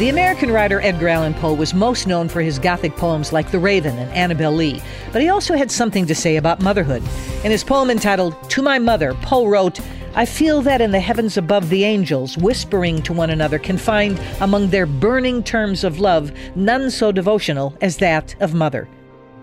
[0.00, 3.58] The American writer Edgar Allan Poe was most known for his Gothic poems like The
[3.58, 4.80] Raven and Annabel Lee,
[5.12, 7.02] but he also had something to say about motherhood.
[7.44, 9.78] In his poem entitled To My Mother, Poe wrote,
[10.14, 14.18] I feel that in the heavens above the angels, whispering to one another, can find
[14.40, 18.88] among their burning terms of love none so devotional as that of mother.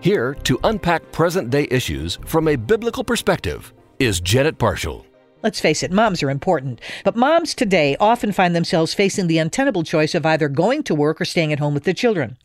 [0.00, 5.04] Here to unpack present day issues from a biblical perspective is Janet Parshall.
[5.40, 6.80] Let's face it, moms are important.
[7.04, 11.20] But moms today often find themselves facing the untenable choice of either going to work
[11.20, 12.36] or staying at home with their children.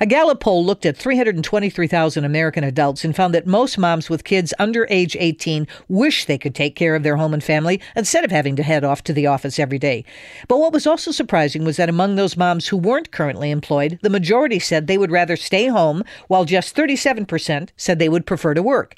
[0.00, 4.54] A Gallup poll looked at 323,000 American adults and found that most moms with kids
[4.58, 8.30] under age 18 wish they could take care of their home and family instead of
[8.30, 10.02] having to head off to the office every day.
[10.48, 14.08] But what was also surprising was that among those moms who weren't currently employed, the
[14.08, 18.62] majority said they would rather stay home, while just 37% said they would prefer to
[18.62, 18.94] work.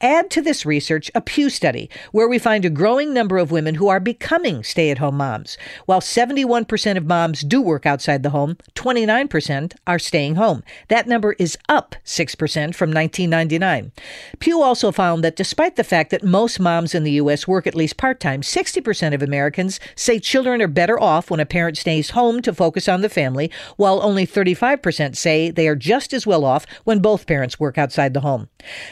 [0.00, 3.76] Add to this research a Pew study, where we find a growing number of women
[3.76, 5.56] who are becoming stay at home moms.
[5.86, 10.62] While 71% of moms do work outside the home, 29% are staying home.
[10.88, 12.36] That number is up 6%
[12.74, 13.92] from 1999.
[14.38, 17.48] Pew also found that despite the fact that most moms in the U.S.
[17.48, 21.46] work at least part time, 60% of Americans say children are better off when a
[21.46, 26.12] parent stays home to focus on the family, while only 35% say they are just
[26.12, 28.48] as well off when both parents work outside the home.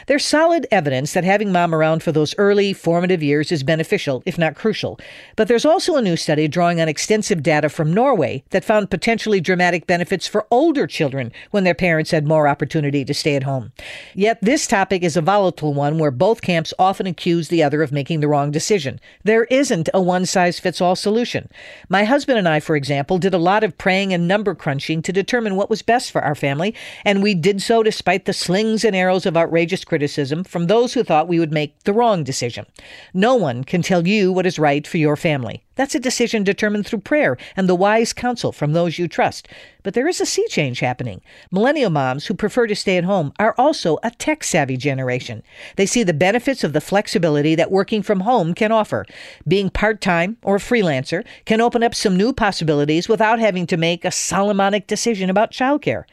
[0.07, 3.90] There's solid evidence that having mom around for those early formative years is beneficial,
[4.25, 4.99] if not crucial.
[5.35, 9.39] But there's also a new study drawing on extensive data from Norway that found potentially
[9.39, 13.71] dramatic benefits for older children when their parents had more opportunity to stay at home.
[14.13, 17.91] Yet this topic is a volatile one where both camps often accuse the other of
[17.91, 18.99] making the wrong decision.
[19.23, 21.49] There isn't a one size fits all solution.
[21.89, 25.13] My husband and I, for example, did a lot of praying and number crunching to
[25.13, 28.95] determine what was best for our family, and we did so despite the slings and
[28.95, 32.65] arrows of outrageous criticism from those who thought we would make the wrong decision.
[33.13, 35.63] No one can tell you what is right for your family.
[35.75, 39.47] That's a decision determined through prayer and the wise counsel from those you trust.
[39.83, 41.21] But there is a sea change happening.
[41.51, 45.43] Millennial moms who prefer to stay at home are also a tech savvy generation.
[45.75, 49.05] They see the benefits of the flexibility that working from home can offer.
[49.47, 53.77] Being part time or a freelancer can open up some new possibilities without having to
[53.77, 56.03] make a Solomonic decision about childcare.